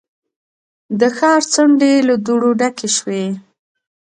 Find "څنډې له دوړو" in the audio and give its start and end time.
1.53-2.49